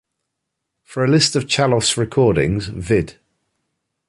[0.83, 3.19] For a list of Chaloff's recordings, "vid".